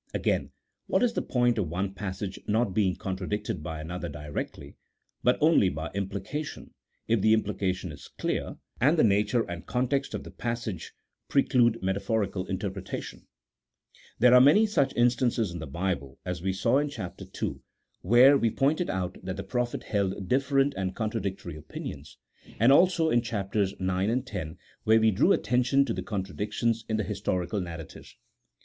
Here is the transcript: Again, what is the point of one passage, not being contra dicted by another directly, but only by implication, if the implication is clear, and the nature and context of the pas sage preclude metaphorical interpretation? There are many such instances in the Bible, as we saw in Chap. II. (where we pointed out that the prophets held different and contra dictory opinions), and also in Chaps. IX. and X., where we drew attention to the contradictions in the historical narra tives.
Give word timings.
Again, 0.15 0.49
what 0.87 1.03
is 1.03 1.13
the 1.13 1.21
point 1.21 1.59
of 1.59 1.69
one 1.69 1.93
passage, 1.93 2.39
not 2.47 2.73
being 2.73 2.95
contra 2.95 3.29
dicted 3.29 3.61
by 3.61 3.79
another 3.79 4.09
directly, 4.09 4.75
but 5.21 5.37
only 5.39 5.69
by 5.69 5.91
implication, 5.93 6.73
if 7.07 7.21
the 7.21 7.35
implication 7.35 7.91
is 7.91 8.07
clear, 8.07 8.57
and 8.79 8.97
the 8.97 9.03
nature 9.03 9.43
and 9.43 9.67
context 9.67 10.15
of 10.15 10.23
the 10.23 10.31
pas 10.31 10.63
sage 10.63 10.91
preclude 11.29 11.83
metaphorical 11.83 12.47
interpretation? 12.47 13.27
There 14.17 14.33
are 14.33 14.41
many 14.41 14.65
such 14.65 14.91
instances 14.95 15.51
in 15.51 15.59
the 15.59 15.67
Bible, 15.67 16.17
as 16.25 16.41
we 16.41 16.51
saw 16.51 16.79
in 16.79 16.89
Chap. 16.89 17.19
II. 17.21 17.59
(where 18.01 18.35
we 18.39 18.49
pointed 18.49 18.89
out 18.89 19.19
that 19.23 19.37
the 19.37 19.43
prophets 19.43 19.85
held 19.85 20.27
different 20.27 20.73
and 20.75 20.95
contra 20.95 21.21
dictory 21.21 21.55
opinions), 21.55 22.17
and 22.59 22.71
also 22.71 23.11
in 23.11 23.21
Chaps. 23.21 23.55
IX. 23.55 23.79
and 23.81 24.27
X., 24.27 24.49
where 24.83 24.99
we 24.99 25.11
drew 25.11 25.31
attention 25.31 25.85
to 25.85 25.93
the 25.93 26.01
contradictions 26.01 26.85
in 26.89 26.97
the 26.97 27.03
historical 27.03 27.61
narra 27.61 27.85
tives. 27.85 28.15